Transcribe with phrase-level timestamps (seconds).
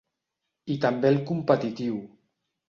[0.75, 2.01] I també el competitiu.